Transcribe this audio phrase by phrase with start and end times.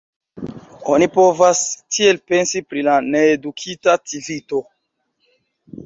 [0.93, 1.61] Oni povas
[1.97, 4.67] tiel pensi pri la needukita civito.